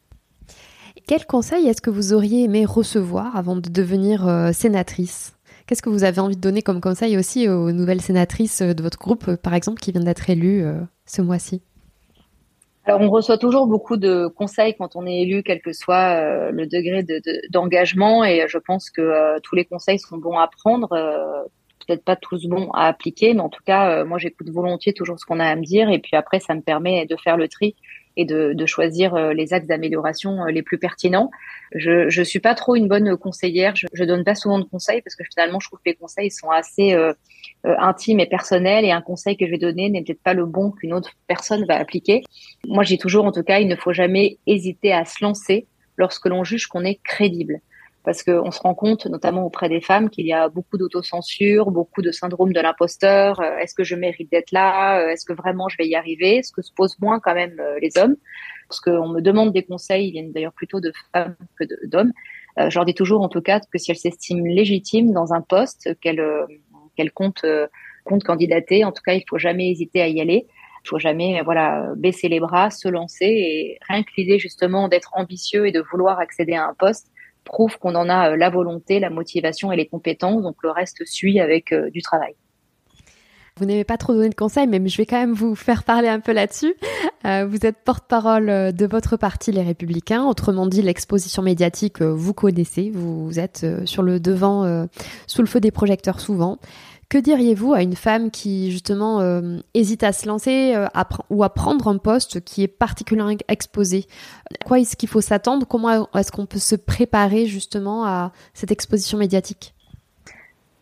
[1.09, 5.35] Quel conseil est-ce que vous auriez aimé recevoir avant de devenir euh, sénatrice?
[5.66, 8.83] Qu'est-ce que vous avez envie de donner comme conseil aussi aux nouvelles sénatrices euh, de
[8.83, 10.66] votre groupe, euh, par exemple, qui viennent d'être élues
[11.07, 11.62] ce mois-ci?
[12.85, 16.66] Alors, on reçoit toujours beaucoup de conseils quand on est élu, quel que soit le
[16.66, 17.03] degré
[17.49, 20.88] d'engagement, et je pense que tous les conseils sont bons à prendre,
[21.87, 25.25] peut-être pas tous bons à appliquer, mais en tout cas, moi, j'écoute volontiers toujours ce
[25.25, 27.77] qu'on a à me dire, et puis après, ça me permet de faire le tri
[28.19, 31.31] et de, de choisir euh, les axes d'amélioration euh, les plus pertinents.
[31.75, 33.77] Je je suis pas trop une bonne conseillère.
[33.77, 36.31] Je, je donne pas souvent de conseils parce que finalement je trouve que les conseils
[36.31, 37.13] sont assez euh,
[37.65, 40.73] intimes et personnels et un conseil que je vais donner n'est peut-être pas le bon
[40.73, 42.23] qu'une autre personne va appliquer.
[42.67, 46.27] Moi, j'ai toujours en tout cas, il ne faut jamais hésiter à se lancer lorsque
[46.27, 47.61] l'on juge qu'on est crédible
[48.09, 52.01] parce qu'on se rend compte, notamment auprès des femmes, qu'il y a beaucoup d'autocensure, beaucoup
[52.01, 53.38] de syndrome de l'imposteur.
[53.38, 56.42] Euh, est-ce que je mérite d'être là euh, Est-ce que vraiment je vais y arriver
[56.42, 58.16] Ce que se posent moins quand même euh, les hommes,
[58.66, 62.14] parce qu'on me demande des conseils, ils viennent d'ailleurs plutôt de femmes que d'hommes.
[62.57, 65.94] je leur dis toujours, en tout cas, que si elles s'estiment légitimes dans un poste,
[66.01, 66.25] qu'elles
[66.97, 67.44] qu'elles comptent,
[68.25, 70.47] candidater, en tout cas, il faut jamais hésiter à y aller.
[70.87, 75.11] Il faut jamais, voilà, baisser les bras, se lancer et rien que l'idée justement d'être
[75.12, 77.12] ambitieux et de vouloir accéder à un poste,
[77.49, 80.43] prouve qu'on en a euh, la volonté, la motivation et les compétences.
[80.43, 82.35] Donc le reste suit avec euh, du travail.
[83.57, 86.07] Vous n'aimez pas trop donner de conseils, mais je vais quand même vous faire parler
[86.07, 86.75] un peu là-dessus.
[87.25, 90.25] Euh, vous êtes porte-parole de votre parti, les Républicains.
[90.25, 92.93] Autrement dit, l'exposition médiatique, vous connaissez.
[92.95, 94.87] Vous êtes sur le devant,
[95.27, 96.59] sous le feu des projecteurs souvent.
[97.09, 100.87] Que diriez-vous à une femme qui justement euh, hésite à se lancer euh,
[101.31, 104.05] ou à prendre un poste qui est particulièrement exposé?
[104.61, 105.66] À quoi est-ce qu'il faut s'attendre?
[105.66, 109.75] Comment est-ce qu'on peut se préparer justement à cette exposition médiatique?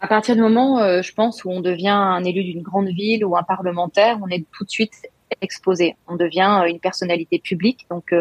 [0.01, 3.25] À partir du moment, euh, je pense, où on devient un élu d'une grande ville
[3.25, 5.09] ou un parlementaire, on est tout de suite
[5.41, 5.95] exposé.
[6.09, 8.13] On devient une personnalité publique, donc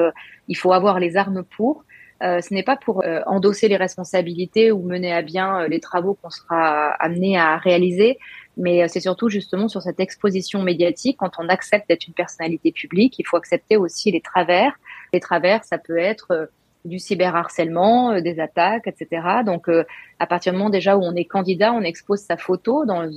[0.47, 1.83] il faut avoir les armes pour.
[2.23, 5.81] Euh, ce n'est pas pour euh, endosser les responsabilités ou mener à bien euh, les
[5.81, 8.17] travaux qu'on sera amené à réaliser,
[8.55, 11.17] mais c'est surtout justement sur cette exposition médiatique.
[11.19, 14.73] Quand on accepte d'être une personnalité publique, il faut accepter aussi les travers.
[15.11, 16.49] Les travers, ça peut être
[16.85, 19.27] du cyberharcèlement, des attaques, etc.
[19.45, 19.67] Donc,
[20.19, 23.09] à partir du moment déjà où on est candidat, on expose sa photo dans,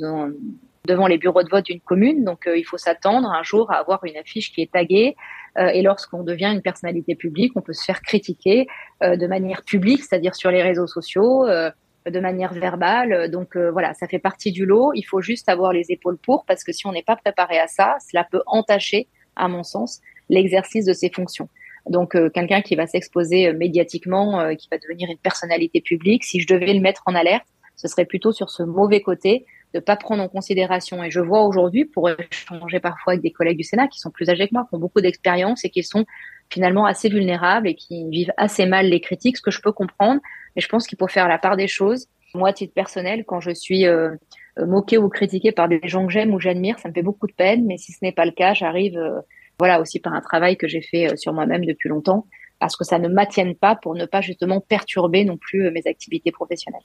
[0.87, 2.25] devant les bureaux de vote d'une commune.
[2.25, 5.23] Donc, il faut s'attendre un jour à avoir une affiche qui est taguée euh,
[5.59, 8.66] et lorsqu'on devient une personnalité publique, on peut se faire critiquer
[9.03, 11.71] euh, de manière publique, c'est-à-dire sur les réseaux sociaux, euh,
[12.09, 13.31] de manière verbale.
[13.31, 14.92] Donc voilà, ça fait partie du lot.
[14.94, 17.66] Il faut juste avoir les épaules pour, parce que si on n'est pas préparé à
[17.66, 21.51] ça, cela peut entacher, à mon sens, l'exercice de ses fonctions.
[21.90, 26.73] Donc quelqu'un qui va s'exposer médiatiquement, qui va devenir une personnalité publique, si je devais
[26.73, 30.28] le mettre en alerte, ce serait plutôt sur ce mauvais côté de pas prendre en
[30.28, 31.02] considération.
[31.04, 34.31] Et je vois aujourd'hui, pour échanger parfois avec des collègues du Sénat qui sont plus
[34.31, 36.07] âgés que moi, qui ont beaucoup d'expérience et qui sont
[36.50, 40.20] finalement assez vulnérables et qui vivent assez mal les critiques, ce que je peux comprendre.
[40.57, 42.07] Mais je pense qu'il faut faire la part des choses.
[42.35, 44.14] Moi, à titre personnel, quand je suis euh,
[44.59, 47.33] moquée ou critiquée par des gens que j'aime ou j'admire, ça me fait beaucoup de
[47.33, 47.66] peine.
[47.66, 49.20] Mais si ce n'est pas le cas, j'arrive, euh,
[49.59, 52.26] voilà, aussi par un travail que j'ai fait euh, sur moi-même depuis longtemps,
[52.59, 56.33] parce que ça ne m'attienne pas pour ne pas justement perturber non plus mes activités
[56.33, 56.83] professionnelles.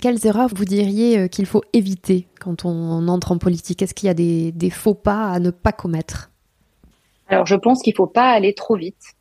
[0.00, 3.82] Quelles erreurs vous diriez euh, qu'il faut éviter quand on entre en politique?
[3.82, 6.30] Est-ce qu'il y a des, faux pas à ne pas commettre?
[7.28, 9.14] Alors je pense qu'il ne faut pas aller trop vite.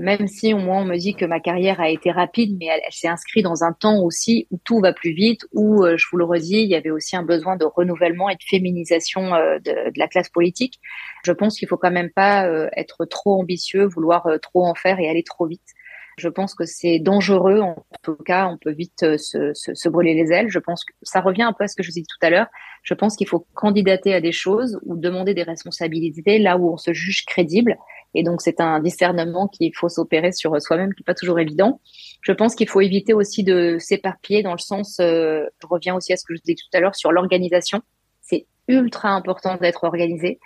[0.00, 2.80] même si au moins on me dit que ma carrière a été rapide, mais elle,
[2.90, 6.16] s'est inscrite dans un temps aussi où tout va plus vite, où, euh, je vous
[6.16, 9.90] le redis, il y avait aussi un besoin de renouvellement et de féminisation euh, de,
[9.90, 10.80] de, la classe politique.
[11.24, 15.08] Je pense qu'il faut quand même pas être trop ambitieux, vouloir trop en faire et
[15.08, 15.60] aller trop vite.
[16.16, 17.60] Je pense que c'est dangereux.
[17.60, 20.48] En tout cas, on peut vite se, se, se, brûler les ailes.
[20.50, 22.26] Je pense que ça revient un peu à ce que je vous ai dit tout
[22.26, 22.46] à l'heure.
[22.82, 26.76] Je pense qu'il faut candidater à des choses ou demander des responsabilités là où on
[26.76, 27.76] se juge crédible
[28.14, 31.80] et donc, c'est un discernement qu'il faut s'opérer sur soi-même, qui n'est pas toujours évident.
[32.20, 36.12] Je pense qu'il faut éviter aussi de s'éparpiller dans le sens, euh, je reviens aussi
[36.12, 37.80] à ce que je disais tout à l'heure sur l'organisation.
[38.20, 40.38] C'est ultra important d'être organisé.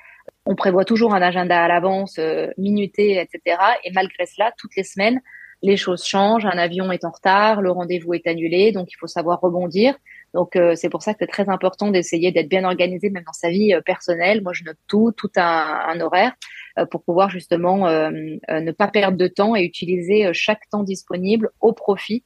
[0.45, 3.59] On prévoit toujours un agenda à l'avance, euh, minuté, etc.
[3.85, 5.21] Et malgré cela, toutes les semaines,
[5.63, 6.47] les choses changent.
[6.47, 9.97] Un avion est en retard, le rendez-vous est annulé, donc il faut savoir rebondir.
[10.35, 13.33] Donc euh, c'est pour ça que c'est très important d'essayer d'être bien organisé même dans
[13.33, 14.43] sa vie euh, personnelle.
[14.43, 16.35] Moi je note tout, tout un, un horaire
[16.79, 21.73] euh, pour pouvoir justement ne pas perdre de temps et utiliser chaque temps disponible au
[21.73, 22.23] profit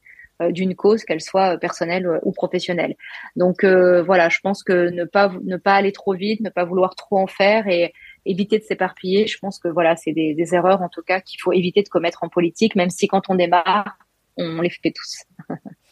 [0.49, 2.95] d'une cause, qu'elle soit personnelle ou professionnelle.
[3.35, 6.95] Donc voilà, je pense que ne pas ne pas aller trop vite, ne pas vouloir
[6.95, 7.93] trop en faire et
[8.25, 9.27] éviter de s'éparpiller.
[9.27, 11.89] Je pense que voilà, c'est des, des erreurs en tout cas qu'il faut éviter de
[11.89, 13.97] commettre en politique, même si quand on démarre,
[14.37, 15.25] on les fait tous.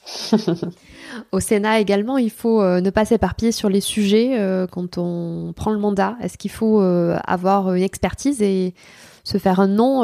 [1.32, 5.54] Au Sénat également, il faut euh, ne pas s'éparpiller sur les sujets euh, quand on
[5.56, 6.18] prend le mandat.
[6.22, 8.74] Est-ce qu'il faut euh, avoir une expertise et
[9.24, 10.04] se faire un nom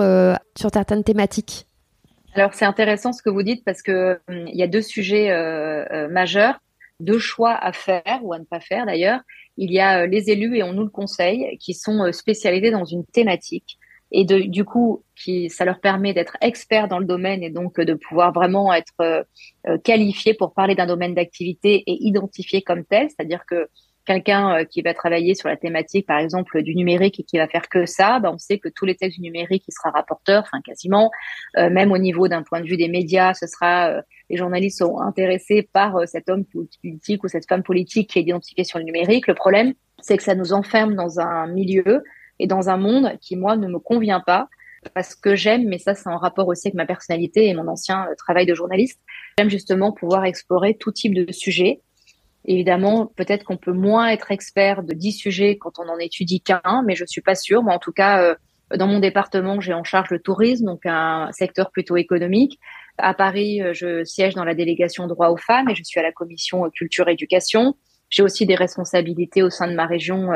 [0.55, 1.67] sur certaines thématiques?
[2.35, 5.29] Alors c'est intéressant ce que vous dites parce que hum, il y a deux sujets
[6.09, 6.59] majeurs,
[6.99, 9.21] deux choix à faire ou à ne pas faire d'ailleurs.
[9.57, 13.05] Il y a les élus et on nous le conseille qui sont spécialisés dans une
[13.05, 13.79] thématique
[14.11, 17.79] et de, du coup, qui, ça leur permet d'être experts dans le domaine et donc
[17.79, 19.23] de pouvoir vraiment être euh,
[19.67, 23.67] euh, qualifiés pour parler d'un domaine d'activité et identifié comme tel, c'est-à-dire que
[24.05, 27.47] quelqu'un euh, qui va travailler sur la thématique, par exemple, du numérique et qui va
[27.47, 30.43] faire que ça, bah, on sait que tous les textes du numérique, il sera rapporteur,
[30.45, 31.11] enfin quasiment.
[31.55, 35.67] même au niveau d'un point de vue des médias, ce sera les journalistes seront intéressés
[35.71, 39.27] par cet homme politique ou cette femme politique qui est identifiée sur le numérique.
[39.27, 42.03] Le problème, c'est que ça nous enferme dans un milieu
[42.39, 44.47] et dans un monde qui, moi, ne me convient pas
[44.93, 48.05] parce que j'aime, mais ça c'est en rapport aussi avec ma personnalité et mon ancien
[48.07, 48.99] euh, travail de journaliste,
[49.37, 51.81] j'aime justement pouvoir explorer tout type de sujets.
[52.45, 56.83] Évidemment, peut-être qu'on peut moins être expert de 10 sujets quand on en étudie qu'un,
[56.85, 57.63] mais je suis pas sûre.
[57.63, 58.35] Moi, en tout cas, euh,
[58.75, 62.59] dans mon département, j'ai en charge le tourisme, donc un secteur plutôt économique.
[62.97, 66.03] À Paris, euh, je siège dans la délégation droit aux femmes et je suis à
[66.03, 67.75] la commission culture éducation.
[68.09, 70.29] J'ai aussi des responsabilités au sein de ma région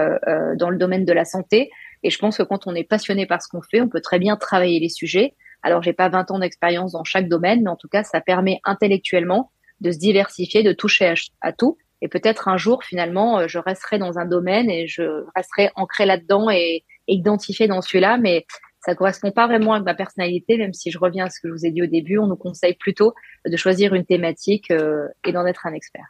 [0.57, 1.69] dans le domaine de la santé.
[2.01, 4.17] Et je pense que quand on est passionné par ce qu'on fait, on peut très
[4.17, 5.35] bien travailler les sujets.
[5.61, 8.59] Alors, j'ai pas 20 ans d'expérience dans chaque domaine, mais en tout cas, ça permet
[8.63, 11.77] intellectuellement de se diversifier, de toucher à, tout.
[12.01, 16.05] Et peut-être un jour, finalement, euh, je resterai dans un domaine et je resterai ancré
[16.05, 18.45] là-dedans et, identifié dans celui-là, mais
[18.85, 21.53] ça correspond pas vraiment à ma personnalité, même si je reviens à ce que je
[21.53, 23.15] vous ai dit au début, on nous conseille plutôt
[23.47, 26.05] de choisir une thématique euh, et d'en être un expert.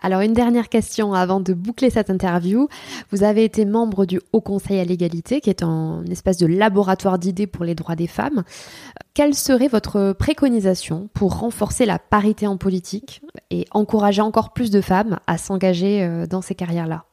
[0.00, 2.68] Alors une dernière question avant de boucler cette interview.
[3.10, 7.18] Vous avez été membre du Haut Conseil à l'égalité, qui est un espèce de laboratoire
[7.18, 8.44] d'idées pour les droits des femmes.
[9.14, 14.80] Quelle serait votre préconisation pour renforcer la parité en politique et encourager encore plus de
[14.80, 17.04] femmes à s'engager euh, dans ces carrières-là?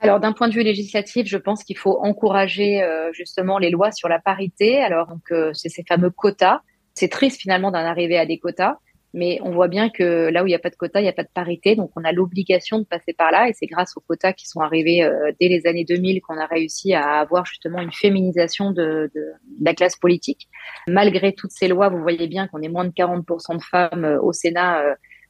[0.00, 3.92] Alors d'un point de vue législatif, je pense qu'il faut encourager euh, justement les lois
[3.92, 4.78] sur la parité.
[4.82, 6.60] Alors donc euh, c'est ces fameux quotas.
[6.92, 8.76] C'est triste finalement d'en arriver à des quotas.
[9.16, 11.08] Mais on voit bien que là où il n'y a pas de quota, il n'y
[11.08, 11.74] a pas de parité.
[11.74, 13.48] Donc on a l'obligation de passer par là.
[13.48, 16.44] Et c'est grâce aux quotas qui sont arrivés euh, dès les années 2000 qu'on a
[16.44, 19.10] réussi à avoir justement une féminisation de,
[19.58, 20.48] la classe politique.
[20.86, 24.20] Malgré toutes ces lois, vous voyez bien qu'on est moins de 40% de femmes euh,
[24.20, 24.84] au Sénat.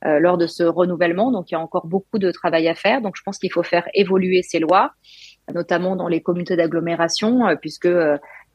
[0.04, 1.32] Euh, lors de ce renouvellement.
[1.32, 3.00] Donc, il y a encore beaucoup de travail à faire.
[3.00, 4.92] Donc, je pense qu'il faut faire évoluer ces lois,
[5.52, 7.88] notamment dans les communautés d'agglomération, puisque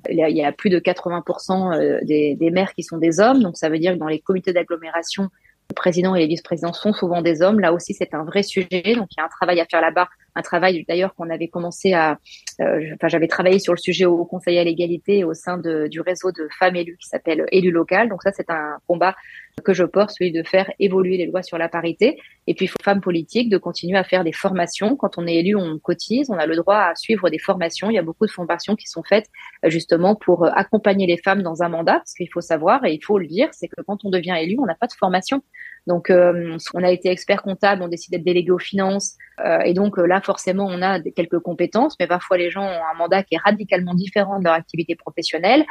[0.10, 3.58] il y a plus de 80% euh, des, des, maires qui sont des hommes, donc
[3.58, 5.30] ça veut dire que dans les comités d'agglomération,
[5.72, 7.60] le président et les vice-présidents sont souvent des hommes.
[7.60, 10.10] Là aussi, c'est un vrai sujet, donc il y a un travail à faire là-bas,
[10.36, 12.20] un travail d'ailleurs qu'on avait commencé à,
[12.60, 16.32] euh, enfin j'avais travaillé sur le sujet au Conseil à l'égalité au sein du réseau
[16.32, 18.10] de femmes élues qui s'appelle Élus local.
[18.10, 19.16] Donc ça, c'est un combat
[19.64, 22.18] que je porte, celui de faire évoluer les lois sur la parité.
[22.48, 24.96] Et puis, femmes politiques de continuer à faire des formations.
[24.96, 27.90] Quand on est élu, on cotise, on a le droit à suivre des formations.
[27.90, 29.28] Il y a beaucoup de formations qui sont faites
[29.66, 31.96] euh, justement pour euh, accompagner les femmes dans un mandat.
[31.96, 34.58] Parce qu'il faut savoir, et il faut le dire, c'est que quand on devient élu,
[34.60, 35.44] on n'a pas de formation.
[35.88, 39.17] Donc, euh, on a été expert comptable, on décide d'être délégué aux finances,
[39.65, 43.24] et donc là, forcément, on a quelques compétences, mais parfois les gens ont un mandat
[43.24, 45.65] qui est radicalement différent de leur activité professionnelle.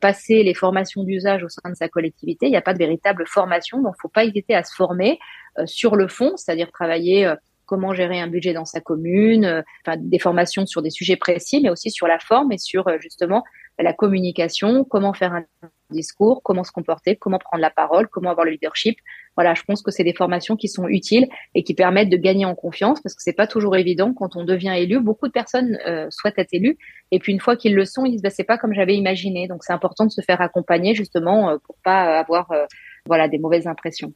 [0.00, 3.24] passer les formations d'usage au sein de sa collectivité, il n'y a pas de véritable
[3.26, 5.18] formation, donc faut pas hésiter à se former
[5.58, 7.34] euh, sur le fond, c'est-à-dire travailler euh,
[7.66, 9.62] comment gérer un budget dans sa commune, euh,
[9.98, 13.44] des formations sur des sujets précis, mais aussi sur la forme et sur justement
[13.82, 15.44] la communication, comment faire un
[15.90, 18.98] discours, comment se comporter, comment prendre la parole, comment avoir le leadership.
[19.36, 22.44] Voilà, je pense que c'est des formations qui sont utiles et qui permettent de gagner
[22.44, 25.00] en confiance parce que c'est pas toujours évident quand on devient élu.
[25.00, 26.76] Beaucoup de personnes euh, souhaitent être élus
[27.12, 29.46] et puis une fois qu'ils le sont, ils disent bah, c'est pas comme j'avais imaginé.
[29.48, 32.66] Donc c'est important de se faire accompagner justement euh, pour pas avoir euh,
[33.06, 34.12] voilà des mauvaises impressions.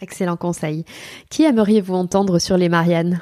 [0.00, 0.84] Excellent conseil.
[1.30, 3.20] Qui aimeriez-vous entendre sur les Mariannes?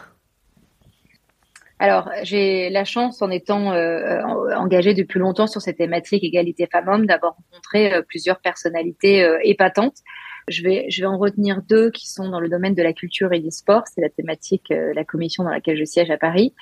[1.83, 4.23] Alors, j'ai la chance, en étant euh,
[4.57, 9.97] engagée depuis longtemps sur cette thématique égalité femmes-hommes, d'avoir rencontré euh, plusieurs personnalités euh, épatantes.
[10.47, 13.33] Je vais, je vais en retenir deux qui sont dans le domaine de la culture
[13.33, 13.83] et du sport.
[13.93, 16.55] C'est la thématique, la commission dans laquelle je siège à Paris.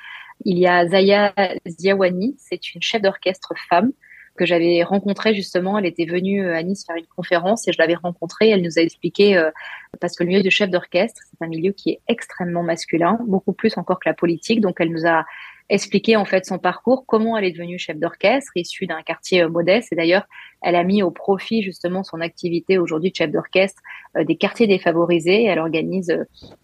[0.46, 1.34] Il y a Zaya
[1.68, 3.92] Ziawani, c'est une chef d'orchestre femme
[4.40, 5.76] que j'avais rencontrée justement.
[5.78, 8.48] Elle était venue euh, à Nice faire une conférence et je l'avais rencontrée.
[8.48, 9.50] Elle nous a expliqué, euh,
[10.00, 13.52] parce que le milieu de chef d'orchestre, c'est un milieu qui est extrêmement masculin, beaucoup
[13.52, 14.62] plus encore que la politique.
[14.62, 15.26] Donc elle nous a
[15.68, 19.50] expliqué en fait son parcours, comment elle est devenue chef d'orchestre, issue d'un quartier euh,
[19.50, 19.92] modeste.
[19.92, 20.24] Et d'ailleurs,
[20.62, 23.82] elle a mis au profit justement son activité aujourd'hui de chef d'orchestre
[24.18, 25.44] des quartiers défavorisés.
[25.44, 26.14] Elle organise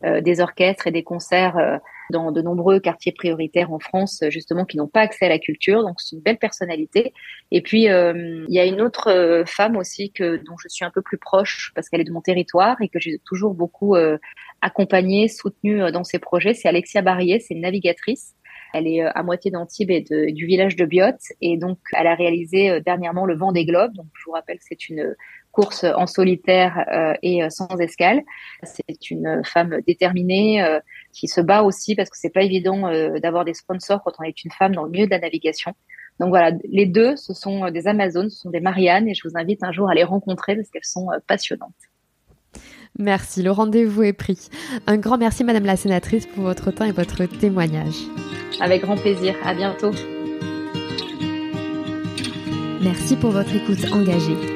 [0.02, 4.88] des orchestres et des concerts dans de nombreux quartiers prioritaires en France, justement, qui n'ont
[4.88, 5.82] pas accès à la culture.
[5.82, 7.12] Donc, c'est une belle personnalité.
[7.50, 10.84] Et puis, euh, il y a une autre euh, femme aussi que dont je suis
[10.84, 13.96] un peu plus proche parce qu'elle est de mon territoire et que j'ai toujours beaucoup
[13.96, 14.18] euh,
[14.60, 16.54] accompagnée, soutenue dans ses projets.
[16.54, 18.34] C'est Alexia Barrier, c'est une navigatrice.
[18.74, 21.16] Elle est à moitié d'Antibes et de, du village de Biot.
[21.40, 23.92] Et donc, elle a réalisé dernièrement le vent des globes.
[23.94, 25.14] Donc, je vous rappelle que c'est une
[25.56, 28.22] course en solitaire euh, et euh, sans escale.
[28.62, 30.80] C'est une femme déterminée euh,
[31.12, 32.90] qui se bat aussi parce que c'est pas évident
[33.22, 35.72] d'avoir des sponsors quand on est une femme dans le milieu de la navigation.
[36.20, 39.36] Donc voilà, les deux, ce sont des Amazones, ce sont des Mariannes et je vous
[39.36, 41.72] invite un jour à les rencontrer parce qu'elles sont passionnantes.
[42.98, 44.48] Merci, le rendez-vous est pris.
[44.86, 47.96] Un grand merci Madame la Sénatrice pour votre temps et votre témoignage.
[48.60, 49.92] Avec grand plaisir, à bientôt.
[52.82, 54.55] Merci pour votre écoute engagée.